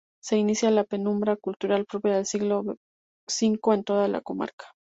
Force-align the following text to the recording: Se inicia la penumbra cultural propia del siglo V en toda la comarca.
Se 0.19 0.35
inicia 0.35 0.71
la 0.71 0.83
penumbra 0.83 1.35
cultural 1.35 1.85
propia 1.85 2.15
del 2.15 2.25
siglo 2.25 2.63
V 2.63 2.75
en 3.67 3.83
toda 3.83 4.07
la 4.07 4.21
comarca. 4.21 4.65